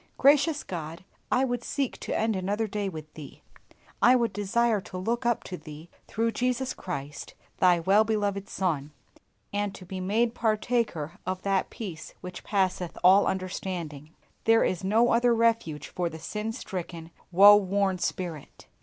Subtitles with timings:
[0.17, 3.43] Gracious God, I would seek to end another day with Thee;
[4.01, 8.93] I would desire to look up to Thee through Jesus Christ, Thy well beloved Son,
[9.53, 14.09] and to be made partaker of that peace which passeth all understanding.
[14.45, 18.65] There is no other refuge for the sin stricken, woe worn spirit.